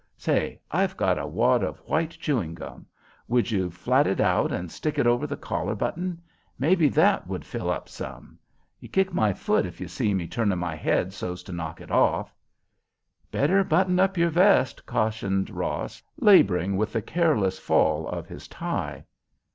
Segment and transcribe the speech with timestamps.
[0.17, 0.59] Say!
[0.71, 2.87] I've got a wad of white chewing gum;
[3.27, 6.19] would you flat it out and stick it over the collar button?
[6.57, 8.39] Maybe that would fill up some.
[8.79, 11.91] You kick my foot if you see me turning my head so's to knock it
[11.91, 12.33] off."
[13.31, 19.05] "Better button up your vest," cautioned Ross, laboring with the "careless" fall of his tie.